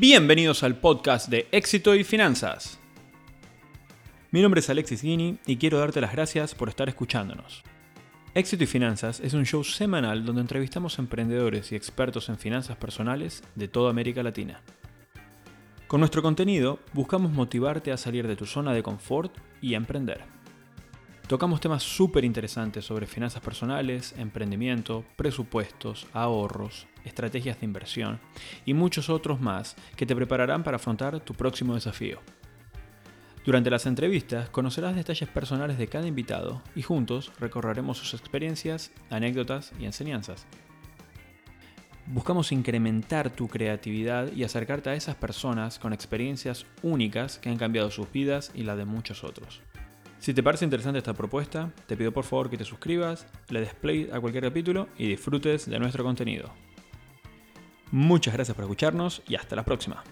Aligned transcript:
Bienvenidos 0.00 0.62
al 0.62 0.76
podcast 0.76 1.28
de 1.28 1.46
Éxito 1.52 1.94
y 1.94 2.04
Finanzas. 2.04 2.78
Mi 4.30 4.40
nombre 4.40 4.60
es 4.60 4.70
Alexis 4.70 5.02
Guini 5.02 5.36
y 5.44 5.58
quiero 5.58 5.78
darte 5.78 6.00
las 6.00 6.12
gracias 6.12 6.54
por 6.54 6.70
estar 6.70 6.88
escuchándonos. 6.88 7.62
Éxito 8.32 8.64
y 8.64 8.66
Finanzas 8.66 9.20
es 9.20 9.34
un 9.34 9.44
show 9.44 9.62
semanal 9.62 10.24
donde 10.24 10.40
entrevistamos 10.40 10.98
emprendedores 10.98 11.70
y 11.70 11.76
expertos 11.76 12.30
en 12.30 12.38
finanzas 12.38 12.78
personales 12.78 13.42
de 13.56 13.68
toda 13.68 13.90
América 13.90 14.22
Latina. 14.22 14.62
Con 15.86 16.00
nuestro 16.00 16.22
contenido 16.22 16.78
buscamos 16.94 17.30
motivarte 17.30 17.92
a 17.92 17.98
salir 17.98 18.26
de 18.26 18.36
tu 18.36 18.46
zona 18.46 18.72
de 18.72 18.82
confort 18.82 19.36
y 19.60 19.74
a 19.74 19.76
emprender. 19.76 20.22
Tocamos 21.30 21.60
temas 21.60 21.84
súper 21.84 22.24
interesantes 22.24 22.84
sobre 22.84 23.06
finanzas 23.06 23.40
personales, 23.40 24.16
emprendimiento, 24.18 25.04
presupuestos, 25.14 26.08
ahorros, 26.12 26.88
estrategias 27.04 27.60
de 27.60 27.66
inversión 27.66 28.18
y 28.66 28.74
muchos 28.74 29.08
otros 29.08 29.40
más 29.40 29.76
que 29.94 30.06
te 30.06 30.16
prepararán 30.16 30.64
para 30.64 30.78
afrontar 30.78 31.20
tu 31.20 31.34
próximo 31.34 31.76
desafío. 31.76 32.18
Durante 33.46 33.70
las 33.70 33.86
entrevistas 33.86 34.48
conocerás 34.50 34.96
detalles 34.96 35.28
personales 35.28 35.78
de 35.78 35.86
cada 35.86 36.08
invitado 36.08 36.62
y 36.74 36.82
juntos 36.82 37.30
recorreremos 37.38 37.96
sus 37.96 38.14
experiencias, 38.14 38.90
anécdotas 39.08 39.70
y 39.78 39.84
enseñanzas. 39.84 40.48
Buscamos 42.06 42.50
incrementar 42.50 43.30
tu 43.30 43.46
creatividad 43.46 44.32
y 44.32 44.42
acercarte 44.42 44.90
a 44.90 44.94
esas 44.94 45.14
personas 45.14 45.78
con 45.78 45.92
experiencias 45.92 46.66
únicas 46.82 47.38
que 47.38 47.50
han 47.50 47.56
cambiado 47.56 47.92
sus 47.92 48.10
vidas 48.10 48.50
y 48.52 48.64
la 48.64 48.74
de 48.74 48.84
muchos 48.84 49.22
otros. 49.22 49.62
Si 50.20 50.34
te 50.34 50.42
parece 50.42 50.66
interesante 50.66 50.98
esta 50.98 51.14
propuesta, 51.14 51.72
te 51.86 51.96
pido 51.96 52.12
por 52.12 52.24
favor 52.24 52.50
que 52.50 52.58
te 52.58 52.64
suscribas, 52.66 53.26
le 53.48 53.60
des 53.60 53.72
play 53.72 54.10
a 54.12 54.20
cualquier 54.20 54.44
capítulo 54.44 54.88
y 54.98 55.08
disfrutes 55.08 55.64
de 55.64 55.78
nuestro 55.78 56.04
contenido. 56.04 56.50
Muchas 57.90 58.34
gracias 58.34 58.54
por 58.54 58.64
escucharnos 58.64 59.22
y 59.26 59.36
hasta 59.36 59.56
la 59.56 59.64
próxima. 59.64 60.04